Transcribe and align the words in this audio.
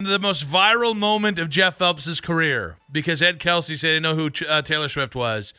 The 0.00 0.20
most 0.20 0.46
viral 0.46 0.96
moment 0.96 1.40
of 1.40 1.50
Jeff 1.50 1.78
Phelps' 1.78 2.20
career 2.20 2.76
because 2.92 3.20
Ed 3.20 3.40
Kelsey 3.40 3.74
said 3.74 3.94
he 3.94 4.00
know 4.00 4.14
who 4.14 4.30
uh, 4.48 4.62
Taylor 4.62 4.88
Swift 4.88 5.16
was. 5.16 5.52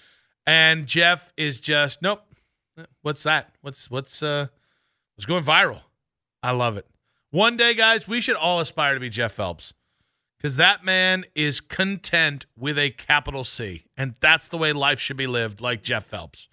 And 0.47 0.85
Jeff 0.85 1.33
is 1.35 1.59
just, 1.59 2.01
nope. 2.01 2.21
What's 3.01 3.21
that? 3.23 3.53
What's, 3.59 3.91
what's, 3.91 4.23
uh, 4.23 4.47
what's 5.15 5.25
going 5.25 5.43
viral? 5.43 5.81
I 6.41 6.51
love 6.51 6.77
it. 6.77 6.87
One 7.31 7.57
day, 7.57 7.73
guys, 7.73 8.07
we 8.07 8.21
should 8.21 8.37
all 8.37 8.61
aspire 8.61 8.93
to 8.93 8.99
be 9.01 9.09
Jeff 9.09 9.33
Phelps 9.33 9.73
because 10.37 10.55
that 10.55 10.85
man 10.85 11.25
is 11.35 11.59
content 11.59 12.45
with 12.57 12.79
a 12.79 12.91
capital 12.91 13.43
C. 13.43 13.87
And 13.97 14.15
that's 14.21 14.47
the 14.47 14.57
way 14.57 14.71
life 14.71 15.01
should 15.01 15.17
be 15.17 15.27
lived, 15.27 15.59
like 15.59 15.83
Jeff 15.83 16.05
Phelps. 16.05 16.47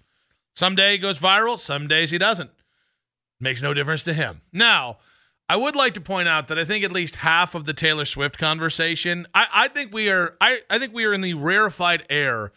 Someday 0.56 0.92
he 0.92 0.98
goes 0.98 1.20
viral, 1.20 1.56
some 1.56 1.86
days 1.86 2.10
he 2.10 2.18
doesn't. 2.18 2.50
Makes 3.38 3.62
no 3.62 3.72
difference 3.72 4.02
to 4.04 4.12
him. 4.12 4.40
Now, 4.52 4.98
I 5.48 5.56
would 5.56 5.76
like 5.76 5.94
to 5.94 6.00
point 6.00 6.26
out 6.26 6.48
that 6.48 6.58
I 6.58 6.64
think 6.64 6.84
at 6.84 6.90
least 6.90 7.16
half 7.16 7.54
of 7.54 7.64
the 7.66 7.72
Taylor 7.72 8.04
Swift 8.04 8.36
conversation, 8.36 9.26
I, 9.32 9.46
I 9.52 9.68
think 9.68 9.92
we 9.92 10.10
are 10.10 10.36
I, 10.40 10.60
I 10.68 10.78
think 10.78 10.92
we 10.92 11.04
are 11.04 11.12
in 11.12 11.20
the 11.20 11.34
rarefied 11.34 12.04
air 12.10 12.52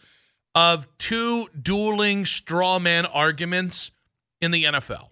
of 0.54 0.88
two 0.98 1.46
dueling 1.60 2.26
straw 2.26 2.78
man 2.78 3.06
arguments 3.06 3.92
in 4.40 4.50
the 4.50 4.64
NFL. 4.64 5.10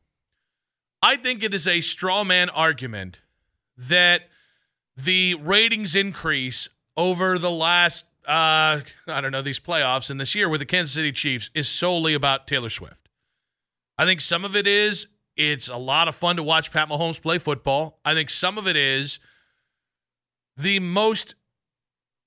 I 1.00 1.16
think 1.16 1.44
it 1.44 1.54
is 1.54 1.68
a 1.68 1.80
straw 1.80 2.24
man 2.24 2.50
argument 2.50 3.20
that 3.76 4.22
the 4.96 5.36
ratings 5.36 5.94
increase 5.94 6.68
over 6.96 7.38
the 7.38 7.50
last 7.50 8.06
uh, 8.26 8.82
I 9.06 9.20
don't 9.20 9.32
know 9.32 9.40
these 9.40 9.60
playoffs 9.60 10.10
and 10.10 10.20
this 10.20 10.34
year 10.34 10.48
with 10.48 10.60
the 10.60 10.66
Kansas 10.66 10.94
City 10.94 11.12
Chiefs 11.12 11.50
is 11.54 11.68
solely 11.68 12.12
about 12.12 12.46
Taylor 12.48 12.70
Swift. 12.70 13.08
I 13.96 14.04
think 14.04 14.20
some 14.20 14.44
of 14.44 14.56
it 14.56 14.66
is 14.66 15.06
it's 15.38 15.68
a 15.68 15.76
lot 15.76 16.08
of 16.08 16.16
fun 16.16 16.36
to 16.36 16.42
watch 16.42 16.72
Pat 16.72 16.88
Mahomes 16.88 17.22
play 17.22 17.38
football. 17.38 18.00
I 18.04 18.12
think 18.12 18.28
some 18.28 18.58
of 18.58 18.66
it 18.66 18.76
is 18.76 19.20
the 20.56 20.80
most 20.80 21.36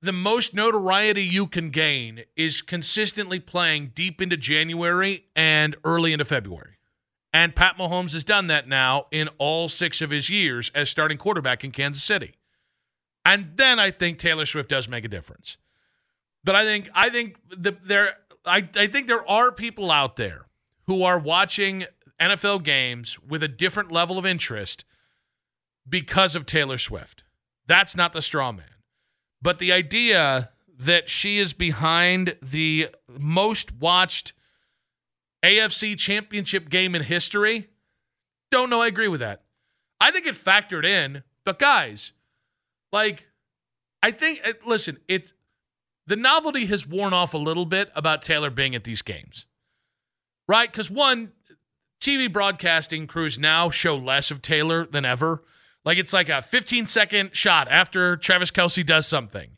the 0.03 0.13
most 0.13 0.55
notoriety 0.55 1.21
you 1.21 1.45
can 1.45 1.69
gain 1.69 2.23
is 2.35 2.63
consistently 2.63 3.39
playing 3.39 3.91
deep 3.93 4.19
into 4.19 4.35
January 4.35 5.25
and 5.35 5.75
early 5.83 6.11
into 6.11 6.25
February. 6.25 6.77
And 7.31 7.55
Pat 7.55 7.77
Mahomes 7.77 8.13
has 8.13 8.23
done 8.23 8.47
that 8.47 8.67
now 8.67 9.05
in 9.11 9.29
all 9.37 9.69
six 9.69 10.01
of 10.01 10.09
his 10.09 10.27
years 10.27 10.71
as 10.73 10.89
starting 10.89 11.19
quarterback 11.19 11.63
in 11.63 11.71
Kansas 11.71 12.01
City. 12.01 12.33
And 13.23 13.51
then 13.57 13.79
I 13.79 13.91
think 13.91 14.17
Taylor 14.17 14.47
Swift 14.47 14.69
does 14.69 14.89
make 14.89 15.05
a 15.05 15.07
difference. 15.07 15.57
But 16.43 16.55
I 16.55 16.63
think 16.63 16.89
I 16.95 17.09
think 17.09 17.37
the, 17.49 17.77
there 17.83 18.15
I, 18.43 18.67
I 18.75 18.87
think 18.87 19.05
there 19.05 19.29
are 19.29 19.51
people 19.51 19.91
out 19.91 20.15
there 20.15 20.47
who 20.87 21.03
are 21.03 21.19
watching 21.19 21.85
NFL 22.21 22.63
games 22.63 23.19
with 23.19 23.41
a 23.41 23.47
different 23.47 23.91
level 23.91 24.17
of 24.17 24.25
interest 24.25 24.85
because 25.87 26.35
of 26.35 26.45
Taylor 26.45 26.77
Swift. 26.77 27.23
That's 27.67 27.95
not 27.95 28.13
the 28.13 28.21
straw 28.21 28.51
man. 28.51 28.65
But 29.41 29.59
the 29.59 29.71
idea 29.71 30.51
that 30.77 31.09
she 31.09 31.37
is 31.37 31.53
behind 31.53 32.37
the 32.41 32.89
most 33.07 33.73
watched 33.73 34.33
AFC 35.43 35.97
championship 35.97 36.69
game 36.69 36.95
in 36.95 37.03
history, 37.03 37.69
don't 38.51 38.69
know 38.69 38.81
I 38.81 38.87
agree 38.87 39.07
with 39.07 39.19
that. 39.19 39.43
I 39.99 40.11
think 40.11 40.25
it 40.27 40.35
factored 40.35 40.85
in, 40.85 41.23
but 41.45 41.59
guys, 41.59 42.13
like, 42.91 43.29
I 44.03 44.11
think, 44.11 44.41
uh, 44.45 44.53
listen, 44.65 44.97
it's 45.07 45.33
the 46.07 46.15
novelty 46.15 46.65
has 46.65 46.87
worn 46.87 47.13
off 47.13 47.33
a 47.33 47.37
little 47.37 47.65
bit 47.65 47.91
about 47.95 48.21
Taylor 48.21 48.49
being 48.49 48.75
at 48.75 48.83
these 48.83 49.01
games, 49.01 49.45
right? 50.47 50.71
Because 50.71 50.89
one, 50.89 51.31
TV 52.01 52.31
broadcasting 52.31 53.05
crews 53.05 53.37
now 53.37 53.69
show 53.69 53.95
less 53.95 54.31
of 54.31 54.41
Taylor 54.41 54.87
than 54.87 55.05
ever. 55.05 55.43
Like 55.85 55.99
it's 55.99 56.13
like 56.13 56.29
a 56.29 56.41
15 56.41 56.87
second 56.87 57.35
shot 57.35 57.67
after 57.69 58.17
Travis 58.17 58.49
Kelce 58.49 58.85
does 58.85 59.07
something. 59.07 59.51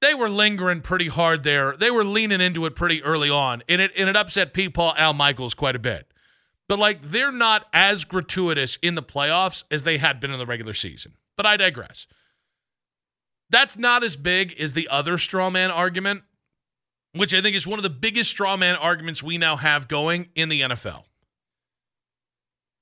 They 0.00 0.14
were 0.14 0.28
lingering 0.28 0.80
pretty 0.80 1.08
hard 1.08 1.42
there. 1.42 1.76
They 1.76 1.90
were 1.90 2.04
leaning 2.04 2.40
into 2.40 2.66
it 2.66 2.76
pretty 2.76 3.02
early 3.02 3.30
on, 3.30 3.62
and 3.68 3.80
it 3.80 3.90
and 3.96 4.08
it 4.08 4.16
upset 4.16 4.54
Pete 4.54 4.74
Paul 4.74 4.94
Al 4.96 5.12
Michaels 5.12 5.54
quite 5.54 5.74
a 5.74 5.80
bit. 5.80 6.06
But 6.68 6.78
like 6.78 7.02
they're 7.02 7.32
not 7.32 7.66
as 7.72 8.04
gratuitous 8.04 8.78
in 8.80 8.94
the 8.94 9.02
playoffs 9.02 9.64
as 9.70 9.82
they 9.82 9.98
had 9.98 10.20
been 10.20 10.30
in 10.30 10.38
the 10.38 10.46
regular 10.46 10.74
season. 10.74 11.14
But 11.36 11.46
I 11.46 11.56
digress. 11.56 12.06
That's 13.50 13.76
not 13.76 14.04
as 14.04 14.14
big 14.14 14.54
as 14.60 14.74
the 14.74 14.88
other 14.88 15.18
straw 15.18 15.50
man 15.50 15.70
argument, 15.72 16.22
which 17.12 17.34
I 17.34 17.40
think 17.40 17.56
is 17.56 17.66
one 17.66 17.78
of 17.78 17.84
the 17.84 17.90
biggest 17.90 18.30
straw 18.30 18.56
man 18.56 18.76
arguments 18.76 19.22
we 19.22 19.38
now 19.38 19.56
have 19.56 19.88
going 19.88 20.28
in 20.36 20.48
the 20.48 20.60
NFL. 20.60 21.05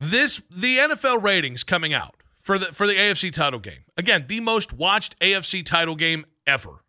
This 0.00 0.42
the 0.50 0.78
NFL 0.78 1.22
ratings 1.22 1.64
coming 1.64 1.92
out 1.92 2.16
for 2.40 2.58
the 2.58 2.66
for 2.66 2.86
the 2.86 2.94
AFC 2.94 3.32
title 3.32 3.60
game. 3.60 3.84
Again, 3.96 4.26
the 4.28 4.40
most 4.40 4.72
watched 4.72 5.18
AFC 5.20 5.64
title 5.64 5.96
game 5.96 6.26
ever. 6.46 6.84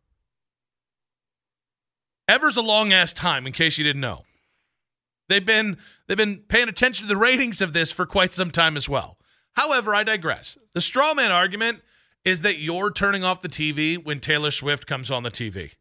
Ever's 2.27 2.57
a 2.57 2.61
long 2.61 2.91
ass 2.91 3.13
time, 3.13 3.45
in 3.45 3.53
case 3.53 3.77
you 3.77 3.83
didn't 3.83 4.01
know. 4.01 4.23
They've 5.29 5.45
been 5.45 5.77
they've 6.07 6.17
been 6.17 6.39
paying 6.47 6.69
attention 6.69 7.07
to 7.07 7.13
the 7.13 7.17
ratings 7.17 7.61
of 7.61 7.73
this 7.73 7.91
for 7.91 8.05
quite 8.05 8.33
some 8.33 8.51
time 8.51 8.77
as 8.77 8.89
well. 8.89 9.17
However, 9.53 9.95
I 9.95 10.03
digress. 10.03 10.57
The 10.73 10.81
straw 10.81 11.13
man 11.13 11.31
argument 11.31 11.81
is 12.23 12.41
that 12.41 12.57
you're 12.57 12.91
turning 12.91 13.23
off 13.23 13.41
the 13.41 13.47
TV 13.47 14.03
when 14.03 14.19
Taylor 14.19 14.51
Swift 14.51 14.87
comes 14.87 15.11
on 15.11 15.23
the 15.23 15.31
TV. 15.31 15.71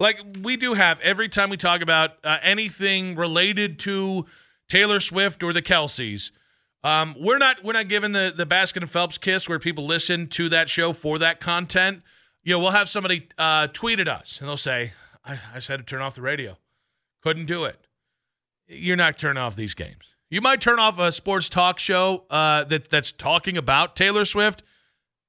Like 0.00 0.18
we 0.42 0.56
do 0.56 0.74
have 0.74 1.00
every 1.00 1.28
time 1.28 1.50
we 1.50 1.56
talk 1.56 1.82
about 1.82 2.12
uh, 2.22 2.38
anything 2.42 3.16
related 3.16 3.78
to 3.80 4.26
Taylor 4.68 5.00
Swift 5.00 5.42
or 5.42 5.52
the 5.52 5.62
Kelces. 5.62 6.30
Um, 6.84 7.16
we're 7.18 7.38
not 7.38 7.64
we're 7.64 7.72
not 7.72 7.88
giving 7.88 8.12
the 8.12 8.32
the 8.34 8.46
Baskin 8.46 8.82
and 8.82 8.90
Phelps 8.90 9.18
kiss 9.18 9.48
where 9.48 9.58
people 9.58 9.84
listen 9.84 10.28
to 10.28 10.48
that 10.50 10.68
show 10.68 10.92
for 10.92 11.18
that 11.18 11.40
content. 11.40 12.02
You 12.44 12.54
know, 12.54 12.60
we'll 12.60 12.70
have 12.70 12.88
somebody 12.88 13.28
uh, 13.36 13.66
tweet 13.68 13.98
at 13.98 14.08
us 14.08 14.40
and 14.40 14.48
they'll 14.48 14.56
say, 14.56 14.92
I, 15.24 15.32
"I 15.32 15.54
just 15.54 15.68
had 15.68 15.78
to 15.78 15.84
turn 15.84 16.00
off 16.00 16.14
the 16.14 16.22
radio, 16.22 16.56
couldn't 17.22 17.46
do 17.46 17.64
it." 17.64 17.86
You're 18.68 18.96
not 18.96 19.18
turning 19.18 19.42
off 19.42 19.56
these 19.56 19.74
games. 19.74 20.14
You 20.30 20.40
might 20.40 20.60
turn 20.60 20.78
off 20.78 20.98
a 20.98 21.10
sports 21.10 21.48
talk 21.48 21.78
show 21.78 22.24
uh, 22.30 22.64
that 22.64 22.90
that's 22.90 23.10
talking 23.10 23.56
about 23.56 23.96
Taylor 23.96 24.24
Swift, 24.24 24.62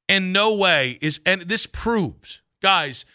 and 0.08 0.32
no 0.34 0.56
way 0.56 1.00
is 1.02 1.20
and 1.26 1.44
this 1.44 1.66
proves, 1.66 2.42
guys, 2.62 3.06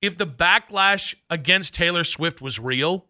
if 0.00 0.16
the 0.16 0.26
backlash 0.26 1.14
against 1.28 1.74
Taylor 1.74 2.04
Swift 2.04 2.40
was 2.40 2.58
real, 2.58 3.06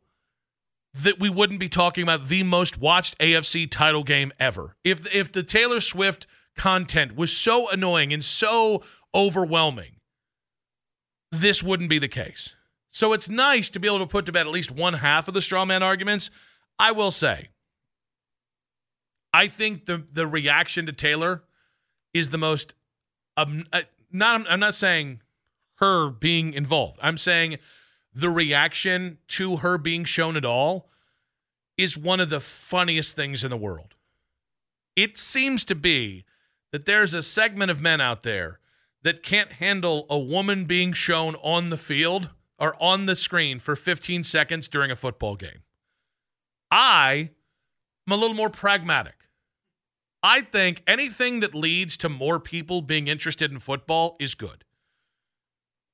that 0.94 1.18
we 1.18 1.30
wouldn't 1.30 1.60
be 1.60 1.68
talking 1.68 2.02
about 2.02 2.28
the 2.28 2.42
most 2.42 2.78
watched 2.78 3.18
AFC 3.18 3.70
title 3.70 4.04
game 4.04 4.32
ever. 4.38 4.76
If 4.84 5.12
if 5.14 5.32
the 5.32 5.42
Taylor 5.42 5.80
Swift 5.80 6.26
content 6.56 7.16
was 7.16 7.34
so 7.34 7.70
annoying 7.70 8.12
and 8.12 8.24
so 8.24 8.82
overwhelming, 9.14 9.96
this 11.30 11.62
wouldn't 11.62 11.88
be 11.88 11.98
the 11.98 12.08
case. 12.08 12.54
So 12.90 13.14
it's 13.14 13.28
nice 13.28 13.70
to 13.70 13.80
be 13.80 13.88
able 13.88 14.00
to 14.00 14.06
put 14.06 14.26
to 14.26 14.32
bed 14.32 14.46
at 14.46 14.52
least 14.52 14.70
one 14.70 14.94
half 14.94 15.28
of 15.28 15.34
the 15.34 15.40
straw 15.40 15.64
man 15.64 15.82
arguments. 15.82 16.30
I 16.78 16.92
will 16.92 17.10
say, 17.10 17.48
I 19.32 19.48
think 19.48 19.86
the 19.86 20.04
the 20.12 20.26
reaction 20.26 20.86
to 20.86 20.92
Taylor 20.92 21.42
is 22.12 22.28
the 22.28 22.38
most. 22.38 22.74
Um, 23.38 23.66
not 24.10 24.46
I'm 24.50 24.60
not 24.60 24.74
saying 24.74 25.22
her 25.76 26.10
being 26.10 26.52
involved. 26.52 26.98
I'm 27.02 27.16
saying 27.16 27.58
the 28.14 28.30
reaction 28.30 29.18
to 29.28 29.58
her 29.58 29.78
being 29.78 30.04
shown 30.04 30.36
at 30.36 30.44
all 30.44 30.88
is 31.78 31.96
one 31.96 32.20
of 32.20 32.30
the 32.30 32.40
funniest 32.40 33.16
things 33.16 33.42
in 33.42 33.50
the 33.50 33.56
world. 33.56 33.94
It 34.94 35.16
seems 35.16 35.64
to 35.66 35.74
be 35.74 36.24
that 36.70 36.84
there's 36.84 37.14
a 37.14 37.22
segment 37.22 37.70
of 37.70 37.80
men 37.80 38.00
out 38.00 38.22
there 38.22 38.58
that 39.02 39.22
can't 39.22 39.52
handle 39.52 40.06
a 40.08 40.18
woman 40.18 40.64
being 40.64 40.92
shown 40.92 41.34
on 41.36 41.70
the 41.70 41.76
field 41.76 42.30
or 42.58 42.80
on 42.80 43.06
the 43.06 43.16
screen 43.16 43.58
for 43.58 43.74
15 43.74 44.24
seconds 44.24 44.68
during 44.68 44.90
a 44.90 44.96
football 44.96 45.34
game. 45.34 45.62
I 46.70 47.30
am 48.06 48.12
a 48.12 48.16
little 48.16 48.36
more 48.36 48.50
pragmatic. 48.50 49.26
I 50.22 50.42
think 50.42 50.82
anything 50.86 51.40
that 51.40 51.54
leads 51.54 51.96
to 51.98 52.08
more 52.08 52.38
people 52.38 52.80
being 52.80 53.08
interested 53.08 53.50
in 53.50 53.58
football 53.58 54.16
is 54.20 54.34
good. 54.34 54.64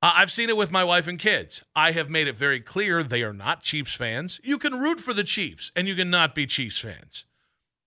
I've 0.01 0.31
seen 0.31 0.49
it 0.49 0.57
with 0.57 0.71
my 0.71 0.85
wife 0.85 1.09
and 1.09 1.19
kids. 1.19 1.63
I 1.75 1.93
have 1.93 2.09
made 2.09 2.29
it 2.29 2.37
very 2.37 2.61
clear 2.61 3.03
they 3.03 3.23
are 3.23 3.33
not 3.33 3.63
Chiefs 3.63 3.95
fans. 3.95 4.41
You 4.45 4.57
can 4.57 4.79
root 4.79 5.01
for 5.01 5.13
the 5.13 5.25
Chiefs 5.25 5.73
and 5.75 5.89
you 5.89 5.97
can 5.97 6.09
not 6.09 6.35
be 6.35 6.47
Chiefs 6.47 6.79
fans. 6.79 7.25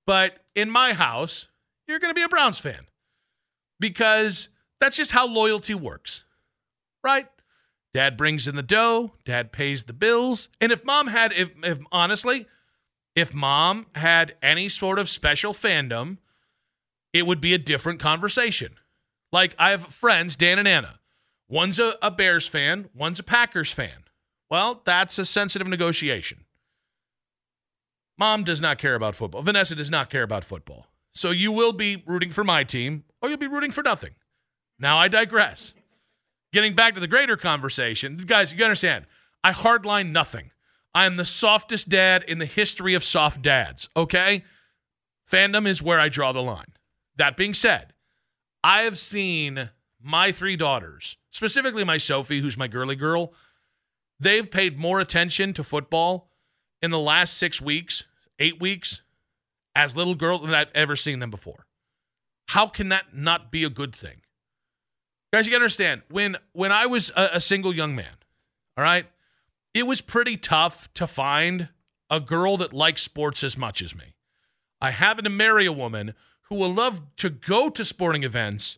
But 0.05 0.39
in 0.55 0.69
my 0.69 0.93
house, 0.93 1.47
you're 1.87 1.99
going 1.99 2.13
to 2.13 2.19
be 2.19 2.23
a 2.23 2.29
Browns 2.29 2.59
fan 2.59 2.87
because 3.79 4.49
that's 4.81 4.97
just 4.97 5.11
how 5.11 5.25
loyalty 5.25 5.73
works, 5.73 6.25
right? 7.03 7.27
Dad 7.93 8.17
brings 8.17 8.47
in 8.47 8.55
the 8.55 8.63
dough, 8.63 9.13
dad 9.25 9.51
pays 9.51 9.83
the 9.83 9.93
bills. 9.93 10.49
And 10.59 10.71
if 10.71 10.83
mom 10.83 11.07
had, 11.07 11.31
if, 11.33 11.51
if 11.63 11.79
honestly, 11.91 12.45
if 13.15 13.33
mom 13.33 13.87
had 13.95 14.35
any 14.41 14.69
sort 14.69 14.99
of 14.99 15.09
special 15.09 15.53
fandom, 15.53 16.17
it 17.13 17.25
would 17.25 17.41
be 17.41 17.53
a 17.53 17.57
different 17.57 17.99
conversation. 17.99 18.75
Like 19.31 19.55
I 19.59 19.71
have 19.71 19.87
friends, 19.87 20.35
Dan 20.35 20.59
and 20.59 20.67
Anna. 20.67 20.99
One's 21.51 21.79
a, 21.79 21.95
a 22.01 22.09
Bears 22.09 22.47
fan, 22.47 22.87
one's 22.95 23.19
a 23.19 23.23
Packers 23.23 23.73
fan. 23.73 24.05
Well, 24.49 24.81
that's 24.85 25.19
a 25.19 25.25
sensitive 25.25 25.67
negotiation. 25.67 26.45
Mom 28.17 28.45
does 28.45 28.61
not 28.61 28.77
care 28.77 28.95
about 28.95 29.15
football. 29.15 29.41
Vanessa 29.41 29.75
does 29.75 29.91
not 29.91 30.09
care 30.09 30.23
about 30.23 30.45
football. 30.45 30.87
So 31.13 31.31
you 31.31 31.51
will 31.51 31.73
be 31.73 32.03
rooting 32.07 32.31
for 32.31 32.45
my 32.45 32.63
team 32.63 33.03
or 33.21 33.27
you'll 33.27 33.37
be 33.37 33.47
rooting 33.47 33.71
for 33.71 33.83
nothing. 33.83 34.11
Now 34.79 34.97
I 34.97 35.09
digress. 35.09 35.73
Getting 36.53 36.73
back 36.73 36.93
to 36.93 37.01
the 37.01 37.07
greater 37.07 37.35
conversation, 37.35 38.15
guys, 38.15 38.53
you 38.53 38.63
understand, 38.63 39.05
I 39.43 39.51
hardline 39.51 40.11
nothing. 40.11 40.51
I 40.95 41.05
am 41.05 41.17
the 41.17 41.25
softest 41.25 41.89
dad 41.89 42.23
in 42.29 42.37
the 42.37 42.45
history 42.45 42.93
of 42.93 43.03
soft 43.03 43.41
dads, 43.41 43.89
okay? 43.97 44.45
Fandom 45.29 45.67
is 45.67 45.83
where 45.83 45.99
I 45.99 46.07
draw 46.07 46.31
the 46.31 46.41
line. 46.41 46.73
That 47.17 47.35
being 47.35 47.53
said, 47.53 47.93
I 48.63 48.83
have 48.83 48.97
seen 48.97 49.69
my 50.03 50.31
three 50.31 50.55
daughters, 50.55 51.17
specifically 51.29 51.83
my 51.83 51.97
Sophie, 51.97 52.41
who's 52.41 52.57
my 52.57 52.67
girly 52.67 52.95
girl, 52.95 53.33
they've 54.19 54.49
paid 54.49 54.77
more 54.79 54.99
attention 54.99 55.53
to 55.53 55.63
football 55.63 56.29
in 56.81 56.91
the 56.91 56.99
last 56.99 57.37
six 57.37 57.61
weeks, 57.61 58.03
eight 58.39 58.59
weeks, 58.59 59.01
as 59.75 59.95
little 59.95 60.15
girls 60.15 60.41
than 60.41 60.53
I've 60.53 60.71
ever 60.75 60.95
seen 60.95 61.19
them 61.19 61.31
before. 61.31 61.65
How 62.49 62.67
can 62.67 62.89
that 62.89 63.15
not 63.15 63.51
be 63.51 63.63
a 63.63 63.69
good 63.69 63.95
thing? 63.95 64.21
Guys, 65.31 65.45
you 65.45 65.51
gotta 65.51 65.63
understand, 65.63 66.01
when 66.09 66.37
when 66.51 66.71
I 66.71 66.85
was 66.85 67.11
a, 67.15 67.29
a 67.33 67.41
single 67.41 67.73
young 67.73 67.95
man, 67.95 68.17
all 68.75 68.83
right, 68.83 69.05
it 69.73 69.87
was 69.87 70.01
pretty 70.01 70.35
tough 70.35 70.93
to 70.95 71.07
find 71.07 71.69
a 72.09 72.19
girl 72.19 72.57
that 72.57 72.73
likes 72.73 73.01
sports 73.01 73.41
as 73.43 73.57
much 73.57 73.81
as 73.81 73.95
me. 73.95 74.15
I 74.81 74.91
happened 74.91 75.25
to 75.25 75.29
marry 75.29 75.65
a 75.65 75.71
woman 75.71 76.13
who 76.49 76.55
will 76.55 76.73
love 76.73 77.01
to 77.17 77.29
go 77.29 77.69
to 77.69 77.85
sporting 77.85 78.23
events. 78.23 78.77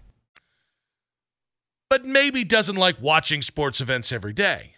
But 1.91 2.05
maybe 2.05 2.45
doesn't 2.45 2.77
like 2.77 3.01
watching 3.01 3.41
sports 3.41 3.81
events 3.81 4.13
every 4.13 4.31
day. 4.31 4.75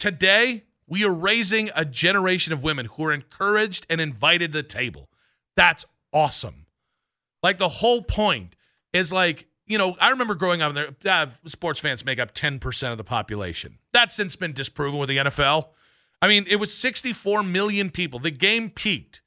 Today, 0.00 0.64
we 0.88 1.04
are 1.04 1.14
raising 1.14 1.70
a 1.76 1.84
generation 1.84 2.52
of 2.52 2.64
women 2.64 2.86
who 2.86 3.04
are 3.04 3.12
encouraged 3.12 3.86
and 3.88 4.00
invited 4.00 4.50
to 4.50 4.58
the 4.58 4.62
table. 4.64 5.08
That's 5.56 5.84
awesome. 6.12 6.66
Like 7.44 7.58
the 7.58 7.68
whole 7.68 8.02
point 8.02 8.56
is 8.92 9.12
like, 9.12 9.46
you 9.68 9.78
know, 9.78 9.94
I 10.00 10.10
remember 10.10 10.34
growing 10.34 10.62
up 10.62 10.74
there, 10.74 10.96
uh, 11.06 11.28
sports 11.46 11.78
fans 11.78 12.04
make 12.04 12.18
up 12.18 12.34
10% 12.34 12.90
of 12.90 12.98
the 12.98 13.04
population. 13.04 13.78
That's 13.92 14.16
since 14.16 14.34
been 14.34 14.52
disproven 14.52 14.98
with 14.98 15.10
the 15.10 15.18
NFL. 15.18 15.68
I 16.20 16.26
mean, 16.26 16.44
it 16.48 16.56
was 16.56 16.76
64 16.76 17.44
million 17.44 17.90
people. 17.90 18.18
The 18.18 18.32
game 18.32 18.68
peaked 18.68 19.20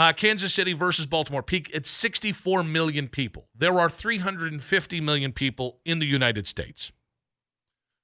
uh, 0.00 0.14
Kansas 0.14 0.54
City 0.54 0.72
versus 0.72 1.06
Baltimore 1.06 1.42
peak 1.42 1.70
at 1.76 1.86
64 1.86 2.64
million 2.64 3.06
people. 3.06 3.48
There 3.54 3.78
are 3.78 3.90
350 3.90 4.98
million 5.02 5.32
people 5.32 5.80
in 5.84 5.98
the 5.98 6.06
United 6.06 6.46
States. 6.46 6.90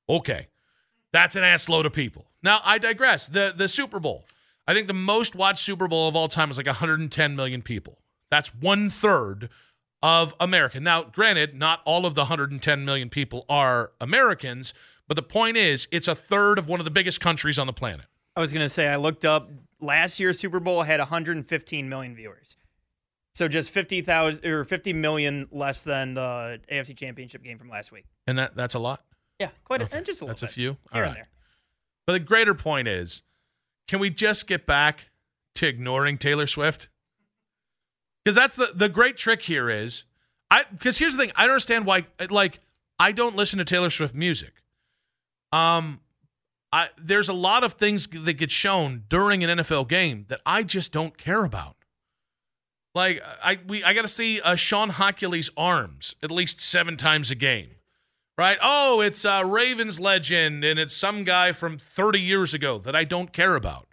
Okay, 0.07 0.49
that's 1.11 1.37
an 1.37 1.43
ass 1.43 1.71
load 1.71 1.87
of 1.87 1.95
people. 1.95 2.27
Now 2.43 2.61
I 2.65 2.77
digress. 2.77 3.27
The 3.27 3.55
the 3.57 3.67
Super 3.67 3.99
Bowl. 3.99 4.27
I 4.69 4.75
think 4.75 4.89
the 4.89 4.95
most 4.95 5.35
watched 5.35 5.61
Super 5.61 5.89
Bowl 5.89 6.07
of 6.07 6.15
all 6.15 6.29
time 6.29 6.51
is 6.51 6.59
like 6.59 6.67
110 6.67 7.35
million 7.35 7.63
people. 7.63 7.99
That's 8.31 8.55
one 8.55 8.91
third 8.91 9.49
of 10.03 10.35
America. 10.39 10.79
Now, 10.81 11.05
granted, 11.05 11.55
not 11.55 11.81
all 11.87 12.05
of 12.05 12.15
the 12.15 12.23
110 12.23 12.85
million 12.85 13.09
people 13.09 13.47
are 13.49 13.93
Americans, 14.03 14.75
but 15.09 15.15
the 15.15 15.23
point 15.23 15.57
is, 15.57 15.89
it's 15.91 16.09
a 16.09 16.15
third 16.15 16.59
of 16.59 16.69
one 16.69 16.79
of 16.79 16.85
the 16.85 16.91
biggest 16.91 17.21
countries 17.21 17.59
on 17.59 17.67
the 17.67 17.73
planet. 17.73 18.05
I 18.35 18.41
was 18.41 18.53
going 18.53 18.65
to 18.65 18.69
say, 18.69 18.87
I 18.89 18.97
looked 18.97 19.25
up 19.25 19.49
last 19.81 20.21
year's 20.21 20.39
Super 20.39 20.61
Bowl 20.61 20.83
had 20.83 21.01
115 21.01 21.89
million 21.89 22.15
viewers. 22.15 22.57
So 23.35 23.49
just 23.49 23.71
50,000 23.71 24.47
or 24.47 24.65
50 24.65 24.93
million 24.95 25.47
less 25.51 25.83
than 25.83 26.15
the 26.15 26.61
AFC 26.73 26.97
Championship 26.97 27.43
game 27.43 27.59
from 27.59 27.69
last 27.69 27.93
week. 27.93 28.07
And 28.27 28.39
that 28.39 28.57
that's 28.57 28.75
a 28.75 28.79
lot. 28.79 29.05
Yeah, 29.39 29.51
quite 29.65 29.83
okay. 29.83 29.99
a, 29.99 30.03
just 30.03 30.23
a 30.23 30.25
little 30.25 30.29
That's 30.29 30.41
bit. 30.41 30.51
a 30.51 30.53
few. 30.55 30.77
Here 30.93 31.03
All 31.03 31.09
and 31.09 31.17
there. 31.17 31.29
But 32.07 32.15
the 32.15 32.21
greater 32.21 32.55
point 32.55 32.89
is, 32.89 33.23
can 33.87 34.01
we 34.01 34.09
just 34.09 34.47
get 34.47 34.65
back 34.65 35.11
to 35.57 35.67
ignoring 35.67 36.17
Taylor 36.19 36.47
Swift? 36.47 36.89
Because 38.25 38.37
that's 38.37 38.57
the 38.57 38.73
the 38.75 38.89
great 38.89 39.17
trick 39.17 39.43
here 39.43 39.69
is, 39.69 40.05
I 40.51 40.65
because 40.73 40.99
here's 40.99 41.15
the 41.15 41.19
thing, 41.19 41.33
I 41.37 41.43
don't 41.43 41.53
understand 41.53 41.85
why 41.85 42.07
like 42.31 42.61
I 42.99 43.13
don't 43.13 43.37
listen 43.37 43.59
to 43.59 43.65
Taylor 43.65 43.91
Swift 43.91 44.15
music. 44.15 44.63
Um, 45.53 46.01
I 46.77 46.89
there's 46.99 47.29
a 47.29 47.33
lot 47.33 47.65
of 47.65 47.73
things 47.75 48.07
that 48.07 48.35
get 48.35 48.51
shown 48.51 49.05
during 49.09 49.43
an 49.43 49.59
NFL 49.59 49.89
game 49.89 50.27
that 50.29 50.41
I 50.45 50.63
just 50.63 50.93
don't 50.93 51.17
care 51.17 51.45
about. 51.45 51.77
Like 52.95 53.23
I 53.43 53.59
we 53.67 53.83
I 53.83 53.95
got 53.95 54.03
to 54.03 54.09
see 54.09 54.41
uh, 54.43 54.57
Sean 54.57 54.91
Hoculi's 54.91 55.51
arms 55.57 56.17
at 56.23 56.31
least 56.31 56.61
seven 56.61 56.97
times 56.97 57.31
a 57.31 57.35
game 57.35 57.71
right? 58.39 58.59
Oh, 58.63 59.01
it's 59.01 59.25
a 59.25 59.45
Ravens 59.45 59.99
legend 59.99 60.65
and 60.65 60.79
it's 60.79 60.95
some 60.95 61.25
guy 61.25 61.53
from 61.53 61.79
30 61.79 62.21
years 62.21 62.53
ago 62.53 62.79
that 62.79 62.95
I 62.95 63.05
don't 63.05 63.33
care 63.33 63.57
about. 63.57 63.89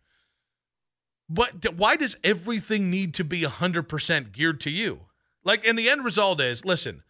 But 1.29 1.75
why 1.75 1.95
does 1.95 2.17
everything 2.23 2.89
need 2.89 3.13
to 3.15 3.23
be 3.23 3.43
100% 3.43 4.31
geared 4.31 4.59
to 4.61 4.69
you? 4.69 5.01
Like, 5.43 5.65
and 5.65 5.77
the 5.77 5.89
end 5.89 6.03
result 6.03 6.41
is 6.41 6.65
listen, 6.65 7.03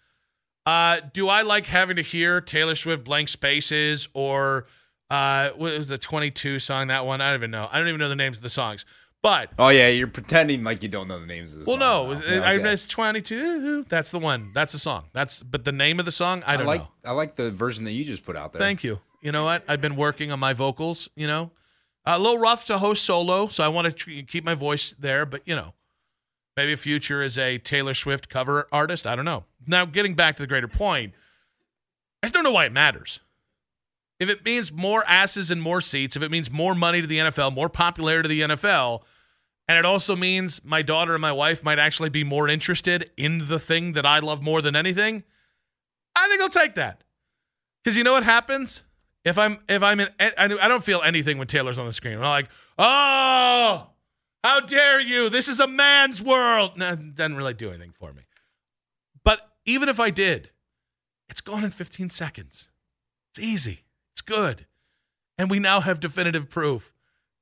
uh, 0.66 1.00
do 1.12 1.28
I 1.28 1.42
like 1.42 1.66
having 1.66 1.96
to 1.96 2.02
hear 2.04 2.40
Taylor 2.40 2.76
Swift 2.76 3.04
blank 3.04 3.30
spaces 3.30 4.08
or 4.14 4.68
uh, 5.14 5.52
what 5.52 5.78
was 5.78 5.90
the 5.90 5.98
22 6.00 6.58
song, 6.58 6.88
that 6.88 7.06
one? 7.06 7.22
I 7.22 7.30
don't 7.30 7.40
even 7.40 7.52
know. 7.52 7.70
I 7.72 7.78
don't 7.78 7.88
even 7.88 8.00
know 8.00 8.10
the 8.10 8.16
names 8.16 8.38
of 8.38 8.44
the 8.44 8.50
songs. 8.50 8.84
But 9.22 9.52
Oh 9.60 9.70
yeah, 9.70 9.88
you're 9.88 10.08
pretending 10.08 10.64
like 10.64 10.82
you 10.82 10.90
don't 10.90 11.08
know 11.08 11.20
the 11.20 11.28
names 11.28 11.54
of 11.54 11.60
the 11.60 11.66
well, 11.66 11.80
songs 11.80 12.20
no, 12.28 12.40
now. 12.40 12.44
I, 12.44 12.56
okay. 12.56 12.74
it's 12.74 12.88
22. 12.88 13.84
That's 13.84 14.10
the 14.10 14.20
one. 14.20 14.50
That's 14.54 14.74
the 14.74 14.80
song. 14.80 15.06
That's 15.14 15.44
but 15.44 15.66
the 15.66 15.72
name 15.72 16.00
of 16.00 16.06
the 16.06 16.12
song, 16.12 16.42
I 16.48 16.58
don't 16.58 16.66
like 16.66 16.82
know. 16.82 16.90
I 17.06 17.12
like 17.12 17.36
the 17.36 17.52
version 17.52 17.86
that 17.86 17.92
you 17.92 18.04
just 18.04 18.26
put 18.26 18.36
out 18.36 18.54
there. 18.54 18.60
Thank 18.60 18.84
you. 18.84 19.00
You 19.22 19.32
know 19.32 19.46
what? 19.46 19.64
I've 19.68 19.80
been 19.80 19.96
working 19.96 20.32
on 20.32 20.40
my 20.40 20.52
vocals. 20.52 21.10
You 21.16 21.28
know, 21.28 21.52
a 22.06 22.20
little 22.20 22.40
rough 22.40 22.66
to 22.66 22.80
host 22.80 23.06
solo, 23.06 23.48
so 23.48 23.64
I 23.64 23.68
want 23.70 23.86
to 23.86 23.92
tr- 23.94 24.26
keep 24.28 24.44
my 24.44 24.56
voice 24.56 24.94
there. 25.00 25.26
But 25.26 25.44
you 25.46 25.56
know, 25.56 25.74
maybe 26.58 26.76
future 26.76 27.22
is 27.22 27.38
a 27.38 27.60
Taylor 27.60 27.94
Swift 27.94 28.28
cover 28.30 28.68
artist. 28.74 29.08
I 29.08 29.16
don't 29.16 29.26
know. 29.26 29.46
Now, 29.66 29.86
getting 29.86 30.16
back 30.16 30.36
to 30.38 30.44
the 30.44 30.48
greater 30.48 30.68
point, 30.68 31.14
I 32.22 32.26
just 32.26 32.34
don't 32.34 32.44
know 32.44 32.52
why 32.52 32.66
it 32.66 32.74
matters. 32.74 33.22
If 34.20 34.30
it 34.30 34.46
means 34.46 34.72
more 34.72 35.04
asses 35.08 35.52
and 35.52 35.62
more 35.62 35.82
seats, 35.82 36.16
if 36.16 36.22
it 36.22 36.32
means 36.32 36.50
more 36.52 36.76
money 36.76 37.02
to 37.02 37.08
the 37.08 37.18
NFL, 37.18 37.54
more 37.54 37.70
popularity 37.70 38.24
to 38.24 38.48
the 38.48 38.56
NFL, 38.56 39.02
and 39.68 39.78
it 39.78 39.86
also 39.86 40.16
means 40.16 40.64
my 40.64 40.82
daughter 40.82 41.14
and 41.14 41.22
my 41.22 41.32
wife 41.32 41.64
might 41.64 41.80
actually 41.80 42.10
be 42.10 42.24
more 42.24 42.48
interested 42.48 43.12
in 43.18 43.48
the 43.48 43.60
thing 43.60 43.94
that 43.94 44.06
I 44.06 44.20
love 44.20 44.42
more 44.42 44.62
than 44.62 44.76
anything, 44.76 45.24
I 46.16 46.28
think 46.28 46.42
I'll 46.42 46.50
take 46.50 46.76
that. 46.76 47.04
Because 47.84 47.98
you 47.98 48.04
know 48.04 48.14
what 48.14 48.24
happens 48.24 48.84
if 49.26 49.38
I'm 49.38 49.60
if 49.68 49.82
I'm 49.84 50.00
in 50.00 50.10
I 50.20 50.48
don't 50.48 50.84
feel 50.84 51.02
anything 51.02 51.38
when 51.38 51.48
Taylor's 51.48 51.78
on 51.78 51.86
the 51.88 51.94
screen. 51.94 52.16
I'm 52.16 52.22
like, 52.22 52.50
oh, 52.78 53.90
how 54.44 54.60
dare 54.62 55.00
you? 55.00 55.30
This 55.30 55.48
is 55.48 55.60
a 55.60 55.68
man's 55.68 56.22
world. 56.22 56.78
No, 56.78 56.96
doesn't 56.96 57.36
really 57.36 57.54
do 57.54 57.70
anything 57.70 57.92
for 57.92 58.14
me. 58.14 58.24
But 59.24 59.40
even 59.66 59.90
if 59.90 60.00
I 60.00 60.10
did, 60.10 60.52
It's 61.30 61.42
gone 61.42 61.64
in 61.64 61.72
15 61.72 62.10
seconds. 62.10 62.70
It's 63.32 63.40
easy. 63.40 63.83
It's 64.24 64.38
good. 64.38 64.68
And 65.38 65.50
we 65.50 65.60
now 65.60 65.82
have 65.82 66.00
definitive 66.00 66.50
proof 66.50 66.94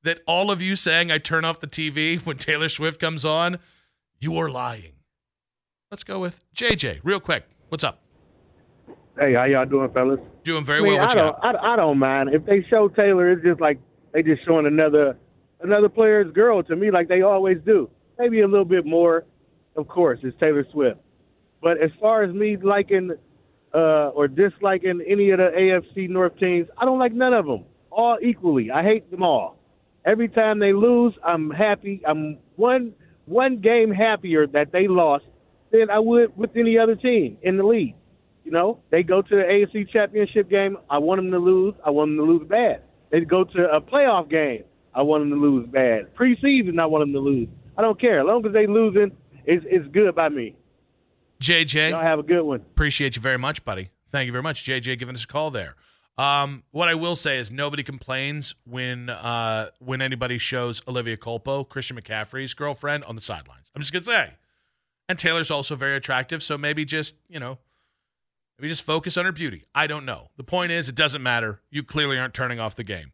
that 0.03 0.19
all 0.25 0.49
of 0.49 0.63
you 0.63 0.75
saying 0.75 1.11
I 1.11 1.19
turn 1.19 1.45
off 1.45 1.59
the 1.59 1.67
TV 1.67 2.19
when 2.25 2.37
Taylor 2.37 2.69
Swift 2.69 2.99
comes 2.99 3.23
on, 3.23 3.59
you 4.19 4.35
are 4.37 4.49
lying. 4.49 4.93
Let's 5.91 6.03
go 6.03 6.17
with 6.19 6.43
JJ, 6.55 7.01
real 7.03 7.19
quick. 7.19 7.43
What's 7.69 7.83
up? 7.83 8.01
Hey, 9.19 9.35
how 9.35 9.43
y'all 9.43 9.65
doing, 9.65 9.91
fellas? 9.91 10.19
Doing 10.43 10.65
very 10.65 10.79
I 10.79 10.81
mean, 10.81 10.93
well. 10.93 11.01
What 11.01 11.15
I 11.15 11.19
you 11.19 11.31
don't. 11.31 11.55
I, 11.55 11.73
I 11.73 11.75
don't 11.75 11.99
mind 11.99 12.33
if 12.33 12.45
they 12.45 12.65
show 12.67 12.87
Taylor. 12.87 13.31
It's 13.31 13.43
just 13.43 13.61
like 13.61 13.79
they 14.11 14.23
just 14.23 14.43
showing 14.43 14.65
another 14.65 15.17
another 15.59 15.89
player's 15.89 16.33
girl 16.33 16.63
to 16.63 16.75
me, 16.75 16.89
like 16.89 17.07
they 17.07 17.21
always 17.21 17.57
do. 17.63 17.91
Maybe 18.17 18.41
a 18.41 18.47
little 18.47 18.65
bit 18.65 18.87
more, 18.87 19.25
of 19.75 19.87
course. 19.87 20.19
It's 20.23 20.35
Taylor 20.39 20.65
Swift, 20.71 20.99
but 21.61 21.79
as 21.79 21.91
far 21.99 22.23
as 22.23 22.33
me 22.33 22.57
liking 22.57 23.11
uh, 23.73 24.09
or 24.09 24.27
disliking 24.27 25.01
any 25.07 25.31
of 25.31 25.37
the 25.37 25.49
AFC 25.55 26.09
North 26.09 26.37
teams, 26.39 26.67
I 26.77 26.85
don't 26.85 26.99
like 26.99 27.13
none 27.13 27.33
of 27.33 27.45
them. 27.45 27.65
All 27.89 28.17
equally, 28.21 28.71
I 28.71 28.83
hate 28.83 29.09
them 29.11 29.23
all. 29.23 29.57
Every 30.05 30.29
time 30.29 30.59
they 30.59 30.73
lose, 30.73 31.13
I'm 31.23 31.49
happy. 31.49 32.01
I'm 32.07 32.37
one 32.55 32.93
one 33.25 33.61
game 33.61 33.91
happier 33.91 34.47
that 34.47 34.71
they 34.71 34.87
lost 34.87 35.25
than 35.71 35.89
I 35.89 35.99
would 35.99 36.35
with 36.37 36.51
any 36.55 36.77
other 36.77 36.95
team 36.95 37.37
in 37.41 37.57
the 37.57 37.63
league. 37.63 37.95
You 38.43 38.51
know, 38.51 38.79
they 38.89 39.03
go 39.03 39.21
to 39.21 39.29
the 39.35 39.43
AFC 39.43 39.89
Championship 39.89 40.49
game. 40.49 40.77
I 40.89 40.97
want 40.97 41.19
them 41.19 41.31
to 41.31 41.37
lose. 41.37 41.75
I 41.85 41.91
want 41.91 42.09
them 42.09 42.17
to 42.17 42.23
lose 42.23 42.47
bad. 42.47 42.81
They 43.11 43.21
go 43.21 43.43
to 43.43 43.69
a 43.71 43.79
playoff 43.79 44.29
game. 44.29 44.63
I 44.93 45.03
want 45.03 45.21
them 45.21 45.29
to 45.29 45.35
lose 45.35 45.67
bad. 45.67 46.15
Preseason, 46.15 46.79
I 46.79 46.85
want 46.85 47.03
them 47.03 47.13
to 47.13 47.19
lose. 47.19 47.47
I 47.77 47.81
don't 47.81 47.99
care. 47.99 48.19
As 48.19 48.25
long 48.25 48.45
as 48.45 48.53
they 48.53 48.67
losing, 48.67 49.11
it's, 49.45 49.65
it's 49.69 49.87
good 49.93 50.13
by 50.15 50.29
me. 50.29 50.55
JJ, 51.41 51.89
Y'all 51.91 52.01
have 52.01 52.19
a 52.19 52.23
good 52.23 52.43
one. 52.43 52.59
appreciate 52.59 53.15
you 53.15 53.21
very 53.21 53.37
much, 53.37 53.65
buddy. 53.65 53.89
Thank 54.11 54.27
you 54.27 54.31
very 54.31 54.43
much, 54.43 54.63
JJ, 54.65 54.99
giving 54.99 55.15
us 55.15 55.23
a 55.23 55.27
call 55.27 55.49
there. 55.51 55.75
Um, 56.17 56.63
what 56.71 56.87
I 56.87 56.93
will 56.95 57.15
say 57.15 57.37
is 57.37 57.51
nobody 57.51 57.81
complains 57.83 58.53
when 58.65 59.09
uh, 59.09 59.69
when 59.79 60.01
anybody 60.01 60.37
shows 60.37 60.81
Olivia 60.87 61.17
Culpo, 61.17 61.67
Christian 61.67 61.97
McCaffrey's 61.99 62.53
girlfriend, 62.53 63.03
on 63.05 63.15
the 63.15 63.21
sidelines. 63.21 63.71
I'm 63.75 63.81
just 63.81 63.91
gonna 63.93 64.03
say, 64.03 64.33
and 65.09 65.17
Taylor's 65.17 65.49
also 65.49 65.75
very 65.75 65.95
attractive, 65.95 66.43
so 66.43 66.57
maybe 66.57 66.85
just 66.85 67.15
you 67.29 67.39
know, 67.39 67.57
maybe 68.59 68.67
just 68.67 68.83
focus 68.83 69.17
on 69.17 69.25
her 69.25 69.31
beauty. 69.31 69.65
I 69.73 69.87
don't 69.87 70.05
know. 70.05 70.29
The 70.37 70.43
point 70.43 70.71
is, 70.73 70.89
it 70.89 70.95
doesn't 70.95 71.23
matter. 71.23 71.61
You 71.71 71.81
clearly 71.81 72.19
aren't 72.19 72.33
turning 72.33 72.59
off 72.59 72.75
the 72.75 72.83
game. 72.83 73.13